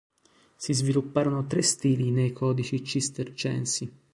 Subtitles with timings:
[0.55, 3.93] Si svilupparono tre stili nei codici cistercensi.